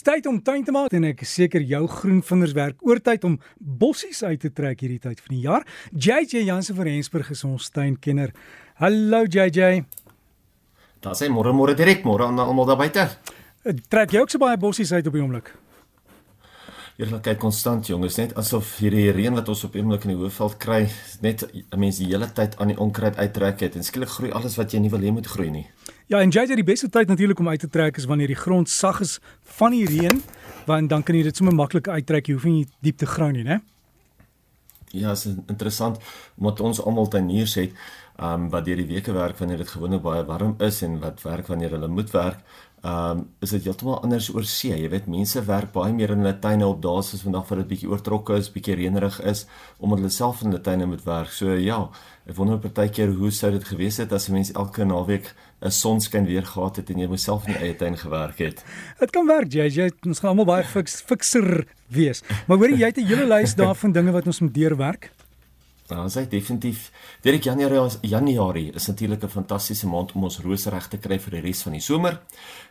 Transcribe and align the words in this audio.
Dis 0.00 0.06
tyd 0.08 0.24
om 0.30 0.38
tuin 0.40 0.62
te 0.64 0.72
maak 0.72 0.94
en 0.96 1.04
ek 1.10 1.26
is 1.26 1.32
seker 1.36 1.60
jou 1.68 1.82
groenvingers 1.92 2.54
werk 2.56 2.86
oortyd 2.88 3.24
om 3.28 3.34
bossies 3.60 4.22
uit 4.24 4.40
te 4.40 4.48
trek 4.48 4.80
hierdie 4.80 4.96
tyd 4.96 5.18
van 5.20 5.34
die 5.34 5.42
jaar. 5.42 5.66
JJ 5.92 6.40
Jansen 6.46 6.78
van 6.78 6.86
Rensburg 6.88 7.28
is 7.34 7.42
ons 7.44 7.66
tuinkenner. 7.68 8.32
Hallo 8.80 9.26
JJ. 9.28 9.82
Daar 11.04 11.18
sê 11.20 11.28
môre 11.28 11.52
môre 11.52 11.76
direk 11.76 12.00
môre 12.08 12.30
aan 12.30 12.40
almal 12.40 12.70
daar 12.70 12.80
buite. 12.80 13.04
Trek 13.92 14.16
jy 14.16 14.24
ook 14.24 14.32
so 14.32 14.40
baie 14.40 14.56
bossies 14.56 14.94
uit 14.96 15.04
op 15.04 15.18
die 15.18 15.20
oomblik? 15.20 15.52
Eerlikheid 17.00 17.38
konstant 17.40 17.86
jongens, 17.88 18.18
net 18.20 18.34
asof 18.36 18.74
hierdie 18.82 19.06
reën 19.16 19.32
wat 19.32 19.46
ons 19.48 19.62
op 19.64 19.76
oomblik 19.78 20.02
in 20.04 20.10
die 20.12 20.16
Hoëveld 20.18 20.58
kry, 20.60 20.82
net 21.24 21.46
mense 21.72 22.02
die 22.02 22.10
hele 22.10 22.26
tyd 22.36 22.58
aan 22.60 22.74
die 22.74 22.76
onkruid 22.76 23.16
uittrek 23.16 23.62
het 23.64 23.78
en 23.78 23.86
skielik 23.86 24.10
groei 24.12 24.32
alles 24.36 24.58
wat 24.60 24.74
jy 24.74 24.82
nie 24.84 24.90
wil 24.92 25.06
hê 25.06 25.12
moet 25.16 25.30
groei 25.32 25.48
nie. 25.54 25.64
Ja, 26.12 26.20
en 26.20 26.28
JJ 26.28 26.58
die 26.60 26.66
beste 26.66 26.90
tyd 26.92 27.08
natuurlik 27.08 27.40
om 27.40 27.48
uit 27.48 27.64
te 27.64 27.70
trek 27.72 27.96
is 27.96 28.04
wanneer 28.10 28.28
die 28.28 28.36
grond 28.36 28.68
sag 28.68 29.00
is 29.00 29.16
van 29.56 29.72
die 29.72 29.86
reën, 29.88 30.20
want 30.68 30.92
dan 30.92 31.06
kan 31.06 31.16
jy 31.16 31.22
dit 31.30 31.40
sommer 31.40 31.56
maklik 31.56 31.88
uittrek, 31.88 32.28
jy 32.28 32.36
hoef 32.36 32.44
nie 32.50 32.66
diep 32.84 33.00
te 33.00 33.08
grou 33.08 33.30
nie, 33.32 33.46
né? 33.48 33.62
Ja, 34.92 35.14
is 35.16 35.24
interessant 35.30 36.02
omdat 36.36 36.60
ons 36.60 36.82
almal 36.84 37.08
tuiniers 37.08 37.56
het, 37.62 37.72
ehm 38.20 38.44
um, 38.44 38.48
wat 38.52 38.66
deur 38.68 38.76
die 38.76 38.90
weke 38.90 39.16
werk 39.16 39.38
wanneer 39.40 39.62
dit 39.62 39.70
gewoonlik 39.72 40.02
baie 40.04 40.24
warm 40.28 40.52
is 40.60 40.82
en 40.84 40.98
wat 41.00 41.22
werk 41.24 41.46
wanneer 41.48 41.78
hulle 41.78 41.88
moet 41.88 42.10
werk 42.12 42.44
ehm 42.80 43.18
um, 43.18 43.24
is 43.44 43.50
dit 43.52 43.66
heeltemal 43.68 43.98
anders 44.00 44.30
oor 44.32 44.44
see. 44.48 44.72
Jy 44.72 44.88
weet 44.88 45.08
mense 45.12 45.42
werk 45.44 45.72
baie 45.74 45.92
meer 45.92 46.14
in 46.14 46.22
hulle 46.22 46.38
tuine 46.40 46.64
op 46.64 46.78
dae 46.80 47.02
soos 47.04 47.20
vandag 47.26 47.50
wat 47.50 47.58
dit 47.60 47.68
bietjie 47.74 47.90
oortrokke 47.90 48.38
is, 48.40 48.48
bietjie 48.54 48.78
reënerig 48.78 49.18
is 49.28 49.44
omdat 49.78 50.00
hulle 50.00 50.12
self 50.14 50.40
in 50.40 50.48
hulle 50.48 50.62
tuine 50.64 50.86
moet 50.88 51.04
werk. 51.04 51.28
So 51.36 51.58
ja, 51.60 51.82
ek 52.24 52.38
wonder 52.38 52.56
partykeer 52.62 53.12
hoe 53.18 53.30
sou 53.36 53.50
dit 53.52 53.68
gewees 53.68 54.00
het 54.00 54.12
as 54.16 54.30
'n 54.30 54.32
mens 54.32 54.52
elke 54.52 54.84
naweek 54.84 55.34
'n 55.60 55.70
sonskyn 55.70 56.24
weer 56.24 56.46
gehad 56.46 56.76
het 56.76 56.90
en 56.90 56.98
jy 56.98 57.08
myself 57.08 57.46
in 57.46 57.52
die 57.52 57.62
eie 57.62 57.76
tuin 57.76 57.96
gewerk 57.96 58.38
het. 58.38 58.64
Dit 58.98 59.10
kan 59.10 59.26
werk, 59.26 59.52
jy 59.52 59.68
jy 59.68 59.90
ons 60.06 60.20
gaan 60.20 60.30
almal 60.30 60.46
baie 60.46 60.64
fix, 60.64 61.02
fixer 61.02 61.66
wees. 61.88 62.22
Maar 62.46 62.56
hoorie, 62.56 62.78
jy 62.78 62.86
het 62.86 62.98
'n 62.98 63.06
hele 63.06 63.26
lys 63.26 63.54
daarvan 63.54 63.92
dinge 63.92 64.12
wat 64.12 64.26
ons 64.26 64.40
moet 64.40 64.54
deurwerk. 64.54 65.10
Nou, 65.90 66.04
ons 66.06 66.14
sê 66.14 66.22
definitief, 66.30 66.84
Dirk 67.24 67.48
Januarie 67.48 67.80
Januarie 68.06 68.72
is 68.78 68.86
natuurlik 68.86 69.24
'n 69.24 69.28
fantastiese 69.28 69.88
maand 69.88 70.12
om 70.12 70.24
ons 70.24 70.38
rose 70.38 70.70
reg 70.70 70.88
te 70.88 70.98
kry 70.98 71.18
vir 71.18 71.30
die 71.30 71.40
res 71.40 71.62
van 71.62 71.72
die 71.72 71.80
somer. 71.80 72.20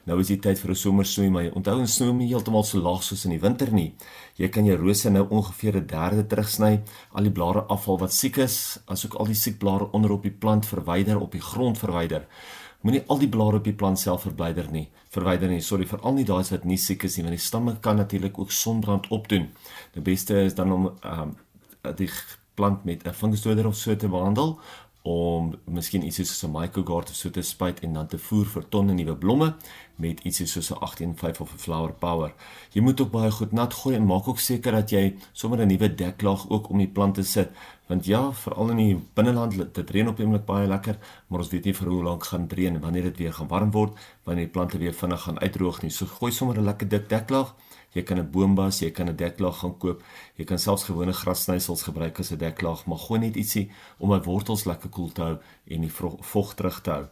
Nou 0.06 0.20
is 0.20 0.28
die 0.28 0.39
tyd 0.39 0.59
vir 0.59 0.72
'n 0.72 0.75
somersnoei, 0.75 1.30
maar 1.30 1.52
onthou 1.52 1.80
ons 1.80 1.95
snoei 1.95 2.14
nie 2.14 2.28
heeltemal 2.28 2.64
so 2.64 2.80
laag 2.80 3.03
soos 3.03 3.25
in 3.25 3.31
die 3.31 3.40
winter 3.40 3.73
nie. 3.73 3.94
Jy 4.38 4.47
kan 4.47 4.66
jou 4.66 4.78
rose 4.78 5.09
nou 5.09 5.28
ongeveer 5.30 5.75
'n 5.75 5.88
derde 5.88 6.28
terugsny, 6.28 6.81
al 7.12 7.23
die 7.23 7.31
blare 7.31 7.62
afval 7.67 8.00
wat 8.00 8.14
siek 8.14 8.38
is, 8.38 8.80
asook 8.88 9.16
al 9.16 9.25
die 9.25 9.36
siek 9.36 9.59
blare 9.59 9.92
onder 9.92 10.12
op 10.12 10.23
die 10.23 10.31
plant 10.31 10.66
verwyder, 10.66 11.20
op 11.20 11.31
die 11.31 11.42
grond 11.42 11.78
verwyder. 11.78 12.25
Moenie 12.81 13.03
al 13.08 13.17
die 13.17 13.28
blare 13.28 13.58
op 13.58 13.64
die 13.64 13.73
plant 13.73 14.00
self 14.00 14.22
verwyder 14.22 14.72
nie. 14.72 14.90
Verwyder 15.09 15.50
nie, 15.50 15.62
sorry, 15.62 15.86
veral 15.86 16.14
nie 16.14 16.23
daai 16.23 16.44
wat 16.50 16.64
nie 16.64 16.78
siek 16.78 17.03
is 17.03 17.17
nie, 17.17 17.23
want 17.23 17.36
die 17.36 17.45
stamme 17.45 17.78
kan 17.81 17.97
natuurlik 17.97 18.40
ook 18.40 18.52
sonbrand 18.52 19.08
opdoen. 19.08 19.50
Die 19.94 20.02
beste 20.02 20.44
is 20.44 20.56
dan 20.56 20.72
om 20.72 20.86
ehm 21.02 21.22
um, 21.22 21.36
die 21.95 22.09
plant 22.60 22.84
met 22.84 23.08
'n 23.08 23.18
vingerstoder 23.22 23.66
of 23.68 23.76
so 23.76 23.96
te 23.96 24.08
behandel 24.08 24.60
om 25.02 25.54
miskien 25.66 26.04
iets 26.06 26.18
soos 26.18 26.44
'n 26.44 26.52
microgard 26.52 27.10
of 27.10 27.16
so 27.16 27.30
te 27.30 27.42
spuit 27.42 27.80
en 27.80 27.94
dan 27.94 28.08
te 28.08 28.18
voer 28.18 28.46
vir 28.46 28.70
tonne 28.70 28.94
nuwe 28.94 29.16
blomme 29.16 29.56
met 29.96 30.20
iets 30.24 30.38
soos 30.52 30.72
'n 30.72 30.76
185 30.76 31.42
of 31.42 31.54
'n 31.54 31.58
flower 31.58 31.94
power. 31.94 32.34
Jy 32.74 32.82
moet 32.82 33.02
ook 33.02 33.12
baie 33.12 33.32
goed 33.32 33.52
nat 33.52 33.74
gooi 33.74 33.96
en 33.96 34.06
maak 34.06 34.28
ook 34.28 34.40
seker 34.40 34.72
dat 34.72 34.90
jy 34.90 35.16
sommer 35.32 35.60
'n 35.60 35.68
nuwe 35.68 35.96
deklaag 35.96 36.50
ook 36.50 36.70
om 36.70 36.78
die 36.78 36.88
plante 36.88 37.24
sit 37.24 37.50
want 37.88 38.06
ja, 38.06 38.32
veral 38.34 38.70
in 38.70 38.78
die 38.78 38.98
binneland 39.14 39.56
dit 39.74 39.90
reën 39.90 40.08
op 40.08 40.20
eintlik 40.20 40.46
baie 40.46 40.68
lekker, 40.68 40.98
maar 41.28 41.40
ons 41.40 41.50
weet 41.50 41.66
nie 41.66 41.74
vir 41.74 41.88
hoe 41.90 42.04
lank 42.04 42.24
gaan 42.24 42.46
dit 42.48 42.60
reën 42.60 42.80
wanneer 42.80 43.04
dit 43.04 43.18
weer 43.18 43.34
gaan 43.34 43.48
warm 43.48 43.72
word, 43.72 43.98
wanneer 44.24 44.46
die 44.46 44.54
plante 44.54 44.78
weer 44.78 44.94
vinnig 44.94 45.22
gaan 45.22 45.40
uitdroog 45.40 45.82
nie. 45.82 45.90
So 45.90 46.06
gooi 46.06 46.32
sommer 46.32 46.58
'n 46.58 46.66
lekker 46.66 46.90
dik 46.90 47.10
deklaag 47.10 47.56
Jy 47.94 48.04
kan 48.04 48.20
'n 48.20 48.30
boombas, 48.32 48.80
jy 48.80 48.92
kan 48.92 49.09
'n 49.09 49.16
deklaag 49.16 49.59
gaan 49.59 49.78
koop. 49.78 50.04
Jy 50.36 50.45
kan 50.45 50.59
selfs 50.59 50.84
gewone 50.84 51.14
grassnysels 51.14 51.84
gebruik 51.84 52.20
as 52.20 52.31
'n 52.31 52.38
deklaag, 52.38 52.86
maar 52.86 52.98
gooi 52.98 53.20
net 53.20 53.36
ietsie 53.36 53.72
om 53.98 54.09
my 54.09 54.22
wortels 54.22 54.66
lekker 54.66 54.90
koel 54.90 55.12
te 55.12 55.22
hou 55.22 55.38
en 55.68 55.81
die 55.81 55.91
vog 56.22 56.53
terug 56.53 56.81
te 56.81 56.91
hou. 56.91 57.03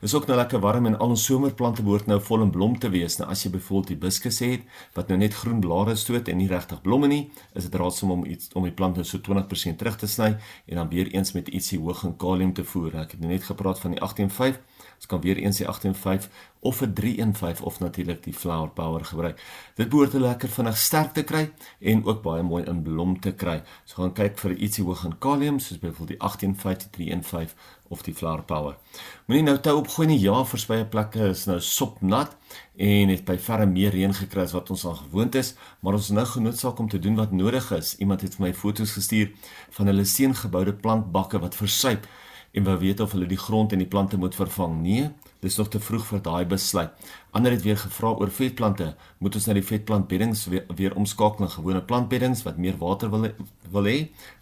Dit 0.00 0.08
is 0.08 0.14
ook 0.14 0.26
nou 0.26 0.36
lekker 0.36 0.60
warm 0.60 0.86
en 0.86 0.98
al 0.98 1.08
ons 1.08 1.24
somerplante 1.24 1.82
behoort 1.82 2.06
nou 2.06 2.20
vol 2.20 2.42
in 2.42 2.50
blom 2.50 2.78
te 2.78 2.88
wees. 2.88 3.18
Nou 3.18 3.30
as 3.30 3.42
jy 3.44 3.50
byvoorbeeld 3.50 3.88
hibiscus 3.88 4.38
het 4.38 4.62
wat 4.94 5.08
nou 5.08 5.18
net 5.18 5.34
groen 5.34 5.60
blare 5.60 5.94
stoot 5.94 6.28
en 6.28 6.36
nie 6.36 6.48
regtig 6.48 6.80
blomme 6.82 7.06
nie, 7.06 7.30
is 7.54 7.62
dit 7.62 7.74
raadsaam 7.74 8.10
om 8.10 8.24
iets 8.24 8.50
om 8.54 8.62
die 8.62 8.72
plante 8.72 9.00
nou 9.00 9.06
so 9.06 9.18
20% 9.18 9.76
terug 9.78 9.96
te 9.96 10.06
sny 10.06 10.36
en 10.66 10.76
dan 10.76 10.88
weer 10.88 11.06
eens 11.14 11.32
met 11.32 11.48
ietsie 11.48 11.78
hoog 11.78 12.04
in 12.04 12.16
kalium 12.16 12.52
te 12.52 12.64
voer. 12.64 12.94
Ek 12.96 13.10
het 13.10 13.20
nou 13.20 13.30
net 13.30 13.44
gepraat 13.44 13.78
van 13.78 13.90
die 13.90 14.00
185 14.00 14.60
Ons 14.96 15.06
kan 15.06 15.20
weer 15.20 15.36
eens 15.36 15.60
die 15.60 15.68
815 15.68 16.30
of 16.64 16.80
'n 16.80 16.92
315 16.92 17.64
of 17.64 17.80
natuurlik 17.80 18.22
die 18.22 18.32
flower 18.32 18.68
power 18.68 19.04
gebruik. 19.04 19.42
Dit 19.74 19.88
behoort 19.88 20.10
te 20.10 20.20
lekker 20.20 20.48
vinnig 20.48 20.76
sterk 20.76 21.12
te 21.12 21.22
kry 21.22 21.50
en 21.80 22.04
ook 22.04 22.22
baie 22.22 22.42
mooi 22.42 22.64
in 22.64 22.82
blom 22.82 23.20
te 23.20 23.32
kry. 23.32 23.62
So 23.84 24.02
gaan 24.02 24.12
kyk 24.12 24.38
vir 24.38 24.56
ietsie 24.56 24.84
hoog 24.84 25.04
in 25.04 25.18
kalium 25.18 25.58
soos 25.58 25.78
byvoorbeeld 25.78 26.08
die 26.08 26.20
815 26.20 26.90
315 26.90 27.56
of 27.88 28.02
die 28.02 28.14
flower 28.14 28.42
power. 28.42 28.76
Moenie 29.26 29.44
nou 29.44 29.58
tou 29.60 29.76
opgooi 29.78 30.06
nie. 30.06 30.18
Ja, 30.20 30.44
verspreide 30.44 30.88
plekke 30.88 31.28
is 31.28 31.44
nou 31.44 31.60
sopnat 31.60 32.36
en 32.76 33.08
het 33.08 33.24
by 33.24 33.38
verre 33.38 33.66
meer 33.66 33.90
reën 33.90 34.14
gekry 34.14 34.42
as 34.42 34.52
wat 34.56 34.70
ons 34.70 34.84
al 34.84 34.94
gewoond 34.94 35.34
is, 35.34 35.54
maar 35.80 35.92
ons 35.98 36.10
is 36.10 36.16
nou 36.16 36.26
genoodsaak 36.26 36.78
om 36.78 36.88
te 36.88 36.98
doen 36.98 37.14
wat 37.14 37.32
nodig 37.32 37.70
is. 37.76 37.96
Iemand 37.98 38.20
het 38.20 38.34
vir 38.34 38.46
my 38.46 38.54
foto's 38.54 38.96
gestuur 38.96 39.32
van 39.70 39.86
hulle 39.86 40.04
steengeboude 40.04 40.72
plantbakke 40.72 41.38
wat 41.38 41.54
versuip 41.54 42.08
en 42.54 42.64
wou 42.64 42.76
weet 42.78 43.00
of 43.02 43.12
hulle 43.12 43.26
die 43.26 43.40
grond 43.40 43.72
en 43.74 43.80
die 43.82 43.90
plante 43.90 44.18
moet 44.18 44.34
vervang. 44.38 44.76
Nee, 44.82 45.08
dis 45.42 45.56
nog 45.58 45.68
te 45.68 45.80
vroeg 45.82 46.04
vir 46.06 46.20
daai 46.22 46.44
besluit. 46.48 46.92
Ander 47.34 47.52
het 47.52 47.64
weer 47.66 47.76
gevra 47.76 48.12
oor 48.14 48.30
vetplante. 48.30 48.92
Moet 49.18 49.38
ons 49.40 49.48
na 49.48 49.56
die 49.58 49.64
vetplantbeddings 49.66 50.44
weer, 50.52 50.62
weer 50.78 50.94
omskakel 50.94 51.44
na 51.44 51.50
gewone 51.50 51.82
plantbeddings 51.82 52.44
wat 52.46 52.60
meer 52.62 52.78
water 52.78 53.10
wil 53.10 53.26
wil 53.74 53.88
hê 53.90 53.96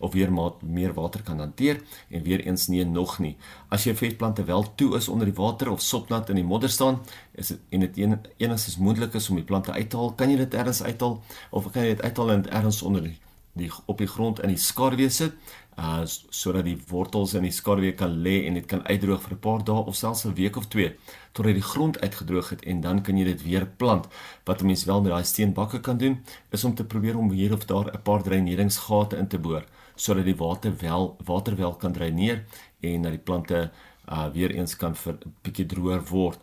of 0.05 0.13
weer 0.13 0.33
maat, 0.35 0.61
meer 0.61 0.93
water 0.93 1.23
kan 1.25 1.41
hanteer 1.41 1.81
en 2.13 2.23
weer 2.27 2.45
eens 2.45 2.69
nee 2.69 2.85
nog 2.85 3.17
nie. 3.25 3.33
As 3.73 3.89
jou 3.89 3.97
vetplante 3.97 4.45
wel 4.45 4.67
toe 4.77 4.93
is 5.01 5.09
onder 5.09 5.31
die 5.31 5.39
water 5.39 5.73
of 5.73 5.81
sopnat 5.81 6.29
in 6.29 6.43
die 6.43 6.47
modder 6.47 6.71
staan, 6.71 7.01
is 7.33 7.55
dit 7.55 7.67
en 7.71 7.87
dit 7.87 8.05
en, 8.05 8.21
enigstens 8.37 8.77
moontlik 8.77 9.17
is 9.17 9.31
om 9.33 9.41
die 9.41 9.49
plante 9.49 9.73
uit 9.73 9.89
te 9.89 9.97
haal, 9.97 10.13
kan 10.13 10.31
jy 10.31 10.43
dit 10.45 10.55
ergens 10.61 10.85
uithaal 10.85 11.21
of 11.51 11.73
kan 11.73 11.87
jy 11.87 11.97
dit 11.97 12.05
uithaal 12.05 12.37
en 12.37 12.49
ergens 12.51 12.83
onder 12.85 13.09
die 13.09 13.17
die 13.59 13.71
op 13.87 13.99
die 13.99 14.07
grond 14.07 14.41
in 14.41 14.49
die 14.49 14.61
skaduwee 14.61 15.11
sit 15.11 15.35
uh 15.81 16.03
sodat 16.05 16.65
die 16.65 16.77
wortels 16.89 17.33
in 17.35 17.47
die 17.47 17.53
skaduwee 17.53 17.95
kan 17.97 18.13
lê 18.25 18.43
en 18.47 18.55
dit 18.59 18.67
kan 18.69 18.83
uitdroog 18.85 19.23
vir 19.23 19.33
'n 19.33 19.45
paar 19.47 19.65
dae 19.65 19.85
of 19.91 19.97
selfs 19.97 20.25
'n 20.27 20.35
week 20.35 20.57
of 20.57 20.67
twee 20.67 20.97
totdat 21.33 21.55
die 21.55 21.69
grond 21.73 22.01
uitgedroog 22.01 22.49
het 22.51 22.63
en 22.65 22.81
dan 22.81 23.03
kan 23.03 23.17
jy 23.17 23.25
dit 23.25 23.43
weer 23.43 23.67
plant. 23.67 24.07
Wat 24.45 24.61
'n 24.61 24.67
mens 24.67 24.85
wel 24.85 25.01
met 25.01 25.13
daai 25.13 25.25
steenbakke 25.25 25.81
kan 25.81 25.97
doen 25.97 26.25
is 26.51 26.65
om 26.65 26.75
te 26.75 26.85
probeer 26.85 27.17
om 27.19 27.31
hier 27.31 27.53
of 27.53 27.65
daar 27.65 27.93
'n 27.93 28.03
paar 28.03 28.23
dreineringsgate 28.23 29.17
in 29.17 29.29
te 29.29 29.39
boor 29.39 29.65
sodat 29.95 30.25
die 30.25 30.37
water 30.37 30.73
wel 30.81 31.17
water 31.25 31.57
wel 31.57 31.75
kan 31.75 31.93
dreineer 31.93 32.45
en 32.81 33.03
dat 33.03 33.13
die 33.13 33.21
plante 33.21 33.71
uh 34.09 34.29
weer 34.33 34.51
eens 34.51 34.77
kan 34.77 34.95
vir 34.95 35.15
'n 35.15 35.35
bietjie 35.43 35.67
droër 35.67 36.03
word. 36.11 36.39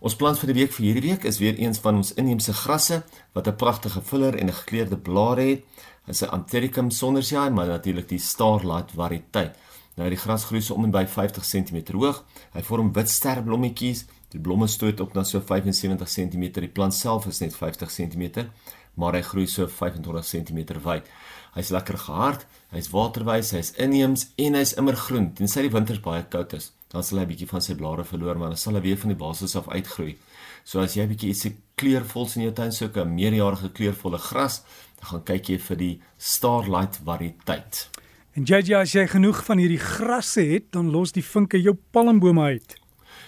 Ons 0.00 0.16
plan 0.16 0.36
vir 0.36 0.52
die 0.52 0.60
week 0.60 0.72
vir 0.72 0.84
hierdie 0.86 1.10
week 1.10 1.24
is 1.24 1.38
weer 1.38 1.56
eens 1.58 1.78
van 1.78 1.96
ons 1.96 2.14
inheemse 2.14 2.52
grasse 2.52 3.02
wat 3.34 3.46
'n 3.46 3.56
pragtige 3.56 4.00
vuller 4.00 4.34
en 4.36 4.46
'n 4.48 4.52
gekleurde 4.52 4.96
blare 4.96 5.42
het. 5.42 5.64
Dit 6.06 6.14
is 6.14 6.22
'n 6.22 6.30
Anthurium 6.30 6.90
sondersia, 6.90 7.48
maar 7.50 7.66
natuurlik 7.66 8.08
die 8.08 8.18
Starlight 8.18 8.90
variëteit. 8.90 9.56
Nou 9.96 10.08
die 10.08 10.18
gras 10.18 10.44
groei 10.44 10.62
so 10.62 10.74
om 10.74 10.84
en 10.84 10.90
by 10.90 11.04
50 11.06 11.44
cm 11.44 11.92
hoog. 11.92 12.24
Hy 12.54 12.62
vorm 12.62 12.92
wit 12.92 13.10
sterblommetjies. 13.10 14.06
Die 14.32 14.40
blomme 14.40 14.66
stoot 14.66 15.00
op 15.00 15.12
na 15.14 15.24
so 15.24 15.40
75 15.40 16.08
cm. 16.08 16.46
Die 16.60 16.68
plant 16.68 16.94
self 16.94 17.26
is 17.26 17.40
net 17.40 17.56
50 17.56 17.90
cm, 17.92 18.46
maar 18.94 19.12
hy 19.12 19.22
groei 19.22 19.46
so 19.46 19.66
25 19.68 20.24
cm 20.24 20.80
wyd. 20.82 21.10
Hy's 21.52 21.68
lekker 21.68 21.98
gehard, 22.00 22.46
hy's 22.72 22.88
waterwys, 22.94 23.50
hy's 23.52 23.74
inheems 23.76 24.30
en 24.40 24.54
hy's 24.56 24.72
immergroen. 24.80 25.34
Tensy 25.36 25.66
die 25.66 25.72
winters 25.74 26.00
baie 26.00 26.24
koud 26.32 26.54
is, 26.56 26.70
dan 26.92 27.02
sal 27.02 27.18
hy 27.18 27.24
'n 27.24 27.28
bietjie 27.32 27.48
van 27.48 27.62
sy 27.64 27.74
blare 27.74 28.04
verloor, 28.04 28.38
maar 28.38 28.48
dan 28.48 28.60
sal 28.60 28.74
hy 28.74 28.80
weer 28.80 28.98
van 28.98 29.08
die 29.08 29.18
basis 29.18 29.56
af 29.56 29.68
uitgroei. 29.68 30.16
So 30.64 30.80
as 30.80 30.94
jy 30.94 31.02
'n 31.02 31.08
bietjie 31.08 31.28
ietsie 31.32 31.56
kleurvols 31.74 32.36
in 32.36 32.42
jou 32.42 32.52
tuin 32.52 32.72
soek, 32.72 32.96
'n 32.96 33.14
meerjarige 33.14 33.72
kleurvolle 33.72 34.18
gras, 34.18 34.62
dan 35.00 35.06
gaan 35.10 35.24
kyk 35.24 35.48
jy 35.48 35.58
vir 35.58 35.76
die 35.76 36.00
Starlight 36.18 37.00
variëteit. 37.04 37.88
En 38.34 38.44
JJ, 38.44 38.74
as 38.74 38.92
jy 38.92 39.06
genoeg 39.06 39.44
van 39.44 39.58
hierdie 39.58 39.78
grasse 39.78 40.40
het, 40.40 40.70
dan 40.72 40.90
los 40.90 41.12
die 41.12 41.24
vinke 41.24 41.60
jou 41.60 41.76
palmbome 41.92 42.42
uit. 42.42 42.76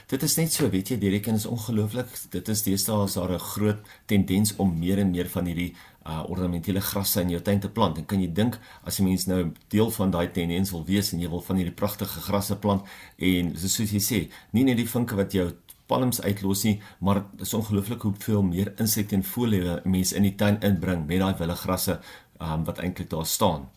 Dit 0.09 0.23
is 0.23 0.37
net 0.37 0.53
so, 0.53 0.69
weet 0.69 0.89
jy, 0.89 0.97
Derek, 1.01 1.27
en 1.27 1.35
is 1.35 1.47
ongelooflik. 1.47 2.07
Dit 2.31 2.49
is 2.49 2.63
deesdae 2.63 3.05
is 3.05 3.15
daar 3.15 3.33
'n 3.33 3.39
groot 3.39 3.81
tendens 4.07 4.57
om 4.57 4.79
meer 4.79 4.99
en 4.99 5.11
meer 5.11 5.29
van 5.29 5.47
hierdie 5.47 5.75
uh 6.05 6.23
ornamentele 6.31 6.81
grasse 6.81 7.21
in 7.21 7.31
jou 7.31 7.41
tuin 7.43 7.61
te 7.61 7.69
plant. 7.69 7.99
En 7.99 8.07
kan 8.07 8.21
jy 8.21 8.33
dink 8.33 8.59
as 8.85 9.01
'n 9.01 9.05
mens 9.05 9.27
nou 9.27 9.53
deel 9.69 9.91
van 9.91 10.11
daai 10.11 10.31
tendens 10.33 10.71
wil 10.71 10.85
wees 10.85 11.13
en 11.13 11.21
jy 11.21 11.29
wil 11.29 11.41
van 11.41 11.57
hierdie 11.57 11.75
pragtige 11.75 12.21
grasse 12.21 12.57
plant 12.57 12.83
en 13.19 13.57
soos 13.57 13.91
jy 13.91 14.01
sê, 14.01 14.29
nie 14.53 14.65
net 14.65 14.77
die 14.77 14.89
vinke 14.89 15.17
wat 15.17 15.33
jou 15.33 15.53
palms 15.87 16.21
uitlos 16.21 16.65
nie, 16.65 16.81
maar 17.01 17.15
dit 17.15 17.41
is 17.41 17.55
ongelooflik 17.55 18.03
hoeveel 18.03 18.43
meer 18.43 18.73
insekte 18.79 19.15
en 19.15 19.25
voëllewe 19.25 19.81
mense 19.85 20.17
in 20.17 20.23
die 20.23 20.35
tuin 20.35 20.61
inbring 20.61 21.07
met 21.07 21.21
daai 21.21 21.35
wilde 21.39 21.57
grasse 21.57 22.01
um, 22.41 22.65
wat 22.65 22.79
eintlik 22.79 23.11
daar 23.11 23.27
staan. 23.27 23.69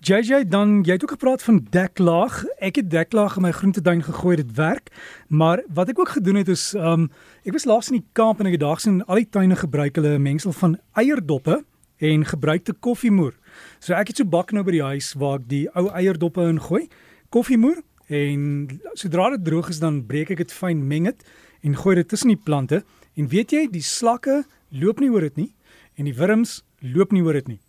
JJ 0.00 0.44
dan 0.46 0.82
jy 0.86 0.92
het 0.94 1.02
ook 1.02 1.10
gepraat 1.10 1.42
van 1.42 1.66
deklaag. 1.70 2.44
Ek 2.62 2.76
het 2.78 2.90
deklaag 2.90 3.36
in 3.36 3.42
my 3.42 3.50
groentetuin 3.50 4.02
gegooi, 4.02 4.36
dit 4.36 4.52
werk. 4.54 4.92
Maar 5.28 5.62
wat 5.74 5.88
ek 5.88 5.98
ook 5.98 6.08
gedoen 6.08 6.38
het 6.38 6.48
is 6.48 6.74
um 6.74 7.08
ek 7.42 7.52
was 7.52 7.66
laas 7.66 7.90
in 7.90 7.98
die 7.98 8.06
Kaap 8.12 8.38
en 8.38 8.46
ek 8.46 8.58
het 8.58 8.62
daar 8.62 8.78
sien 8.80 9.00
al 9.06 9.18
die 9.18 9.28
tuine 9.28 9.56
gebruik 9.56 9.98
hulle 9.98 10.14
'n 10.14 10.22
mengsel 10.22 10.52
van 10.52 10.78
eierdoppe 10.94 11.64
en 11.98 12.24
gebruikte 12.24 12.72
koffiemoer. 12.72 13.34
So 13.80 13.94
ek 13.94 14.08
het 14.08 14.16
so 14.16 14.24
bak 14.24 14.52
nou 14.52 14.62
by 14.62 14.70
die 14.70 14.82
huis 14.82 15.14
waar 15.14 15.38
ek 15.38 15.48
die 15.48 15.68
ou 15.74 15.88
eierdoppe 15.90 16.46
ingooi, 16.48 16.88
koffiemoer 17.30 17.82
en 18.06 18.68
sodra 18.94 19.30
dit 19.30 19.44
droog 19.44 19.68
is 19.68 19.80
dan 19.80 20.06
breek 20.06 20.30
ek 20.30 20.38
dit 20.38 20.52
fyn, 20.52 20.86
meng 20.86 21.04
dit 21.04 21.24
en 21.62 21.74
gooi 21.74 21.94
dit 21.94 22.08
tussen 22.08 22.28
die 22.28 22.42
plante. 22.44 22.84
En 23.16 23.28
weet 23.28 23.50
jy, 23.50 23.66
die 23.70 23.82
slakke 23.82 24.44
loop 24.70 25.00
nie 25.00 25.10
oor 25.10 25.20
dit 25.20 25.36
nie 25.36 25.54
en 25.96 26.04
die 26.04 26.14
wurms 26.14 26.62
loop 26.80 27.12
nie 27.12 27.22
oor 27.22 27.32
dit 27.32 27.48
nie. 27.48 27.67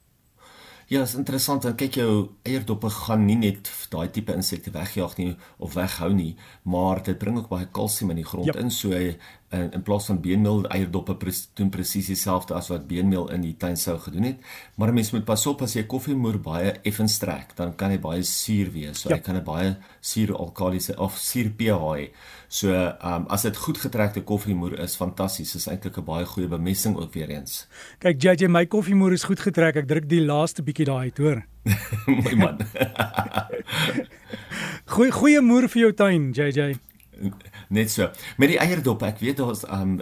Ja, 0.89 1.03
is 1.05 1.13
interessant. 1.13 1.61
Dan 1.61 1.75
kyk 1.77 1.99
jou 1.99 2.13
eierdoppe 2.49 2.89
gaan 2.89 3.27
nie 3.27 3.37
net 3.37 3.69
daai 3.93 4.07
tipe 4.13 4.33
insekte 4.33 4.71
wegjaag 4.73 5.17
nie 5.19 5.35
of 5.61 5.75
weghou 5.77 6.09
nie, 6.17 6.31
maar 6.65 7.03
dit 7.05 7.17
bring 7.21 7.37
ook 7.37 7.49
baie 7.51 7.67
kalsium 7.69 8.09
in 8.13 8.23
die 8.23 8.25
grond 8.25 8.49
yep. 8.49 8.57
in. 8.57 8.71
So 8.73 8.97
in, 8.97 9.71
in 9.73 9.83
plaas 9.85 10.05
van 10.09 10.19
beenmeel 10.21 10.63
eierdoppe 10.69 11.15
pres, 11.21 11.43
doen 11.57 11.69
presies 11.73 12.09
dieselfde 12.11 12.53
as 12.57 12.69
wat 12.73 12.87
beenmeel 12.89 13.29
in 13.33 13.45
die 13.45 13.55
tuin 13.57 13.77
sou 13.77 13.97
gedoen 14.01 14.31
het. 14.31 14.49
Maar 14.81 14.93
mens 14.93 15.11
moet 15.13 15.25
pas 15.25 15.45
op 15.49 15.63
as 15.65 15.73
jy 15.77 15.85
koffiemoer 15.89 16.37
baie 16.41 16.75
effens 16.89 17.17
trek, 17.21 17.55
dan 17.57 17.75
kan 17.77 17.93
hy 17.93 18.01
baie 18.01 18.25
suur 18.25 18.69
wees. 18.73 19.01
So 19.01 19.09
ja. 19.09 19.17
hy 19.17 19.21
kan 19.25 19.37
'n 19.37 19.45
baie 19.45 19.75
suur 20.01 20.35
alkalisiese 20.35 20.97
of 20.97 21.17
suur 21.17 21.49
pH 21.49 21.81
hê. 21.93 22.09
So 22.49 22.73
ehm 22.73 23.13
um, 23.13 23.25
as 23.29 23.41
dit 23.45 23.57
goed 23.57 23.77
getrekte 23.77 24.21
koffiemoer 24.21 24.79
is, 24.79 24.95
fantasties. 24.95 25.51
Dis 25.53 25.67
eintlik 25.67 25.97
'n 25.97 26.05
baie 26.05 26.25
goeie 26.25 26.47
bemesting 26.47 26.97
ook 26.97 27.13
weer 27.13 27.29
eens. 27.29 27.67
Kyk 27.99 28.21
JJ, 28.21 28.47
my 28.47 28.65
koffiemoer 28.65 29.13
is 29.13 29.23
goed 29.23 29.39
getrek. 29.39 29.75
Ek 29.75 29.87
druk 29.87 30.09
die 30.09 30.21
laaste 30.21 30.63
bietjie 30.63 30.78
daai 30.85 31.09
uit, 31.09 31.17
hoor. 31.17 31.43
Mooi 32.21 32.35
man. 32.35 32.61
goeie 34.95 35.11
goeie 35.11 35.41
moer 35.41 35.67
vir 35.69 35.81
jou 35.81 35.91
tuin, 35.93 36.31
JJ 36.31 36.77
net 37.69 37.91
so. 37.91 38.09
Met 38.37 38.53
die 38.53 38.59
eierdop, 38.61 39.03
ek 39.05 39.21
weet 39.23 39.39
daar's 39.41 39.65
um 39.69 39.99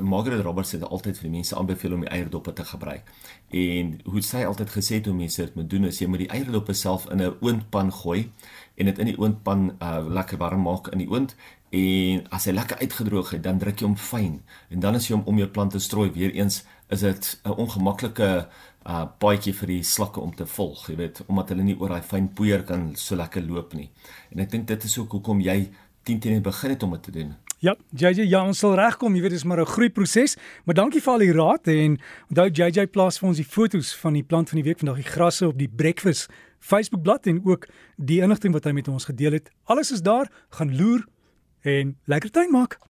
Margaret 0.00 0.42
Roberts 0.44 0.72
het 0.72 0.82
altyd 0.84 1.18
vir 1.18 1.28
die 1.28 1.36
mense 1.38 1.56
aanbeveel 1.56 1.94
om 1.96 2.00
die 2.04 2.10
eierdoppe 2.12 2.52
te 2.52 2.64
gebruik. 2.64 3.06
En 3.50 3.94
hoe 4.04 4.22
sy 4.22 4.42
altyd 4.44 4.74
gesê 4.74 4.98
het 5.00 5.06
hoe 5.08 5.14
mense 5.16 5.42
dit 5.44 5.54
moet 5.54 5.70
doen 5.70 5.88
is 5.88 6.00
jy 6.00 6.08
moet 6.10 6.24
die 6.24 6.30
eierdoppe 6.30 6.74
self 6.76 7.06
in 7.10 7.22
'n 7.22 7.36
oondpan 7.40 7.92
gooi 7.92 8.30
en 8.76 8.86
dit 8.86 8.98
in 8.98 9.06
die 9.06 9.18
oondpan 9.18 9.76
uh 9.80 10.04
lekker 10.08 10.38
warm 10.38 10.62
maak 10.62 10.88
in 10.92 10.98
die 10.98 11.08
oond 11.08 11.34
en 11.70 12.26
as 12.30 12.44
hy 12.44 12.52
lekker 12.52 12.78
uitgedroog 12.78 13.30
het, 13.30 13.42
dan 13.42 13.58
druk 13.58 13.80
jy 13.80 13.86
hom 13.86 13.96
fyn 13.96 14.42
en 14.68 14.80
dan 14.80 14.94
as 14.94 15.08
jy 15.08 15.14
hom 15.14 15.26
om 15.26 15.38
jou 15.38 15.48
plante 15.48 15.78
strooi 15.78 16.10
weer 16.10 16.32
eens 16.34 16.64
is 16.88 17.00
dit 17.00 17.40
'n 17.44 17.50
ongemaklike 17.50 18.48
uh 18.86 19.04
paadjie 19.18 19.52
vir 19.54 19.66
die 19.66 19.82
slakke 19.82 20.20
om 20.20 20.34
te 20.34 20.46
volg, 20.46 20.88
jy 20.88 20.96
weet, 20.96 21.22
omdat 21.26 21.48
hulle 21.48 21.62
nie 21.62 21.76
oor 21.78 21.88
daai 21.88 22.02
fyn 22.02 22.28
poeier 22.28 22.62
kan 22.62 22.96
so 22.96 23.16
lekker 23.16 23.42
loop 23.42 23.74
nie. 23.74 23.90
En 24.32 24.40
ek 24.40 24.50
dink 24.50 24.66
dit 24.66 24.84
is 24.84 24.98
ook 24.98 25.12
hoekom 25.12 25.40
jy 25.40 25.70
10 26.02 26.20
teen 26.20 26.32
die 26.32 26.40
begin 26.40 26.70
het 26.70 26.82
om 26.82 26.90
dit 26.96 27.02
te 27.02 27.10
doen. 27.12 27.34
Ja, 27.60 27.74
JJ, 27.92 28.24
ja, 28.24 28.40
ons 28.40 28.62
sal 28.62 28.72
regkom, 28.78 29.12
jy 29.12 29.20
weet 29.20 29.34
dis 29.34 29.42
maar 29.44 29.60
'n 29.60 29.68
groeiproses, 29.68 30.36
maar 30.64 30.74
dankie 30.74 31.00
vir 31.00 31.12
al 31.12 31.18
die 31.18 31.32
raad 31.32 31.68
en 31.68 31.98
onthou 32.30 32.48
JJ 32.48 32.86
plaas 32.86 33.18
vir 33.18 33.28
ons 33.28 33.36
die 33.36 33.44
fotos 33.44 33.92
van 34.00 34.14
die 34.14 34.22
plant 34.22 34.48
van 34.48 34.56
die 34.56 34.64
week 34.64 34.78
vandag, 34.78 34.96
die 34.96 35.12
grasse 35.12 35.46
op 35.46 35.58
die 35.58 35.68
breakfast 35.68 36.30
Facebook 36.58 37.02
bladsy 37.02 37.28
en 37.28 37.44
ook 37.44 37.68
die 37.96 38.22
inligting 38.22 38.54
wat 38.54 38.64
hy 38.64 38.72
met 38.72 38.88
ons 38.88 39.04
gedeel 39.04 39.32
het. 39.32 39.50
Alles 39.64 39.92
is 39.92 40.00
daar, 40.00 40.30
gaan 40.48 40.74
loer 40.74 41.04
en 41.60 41.98
lekker 42.06 42.30
tuin 42.30 42.50
maak. 42.50 42.80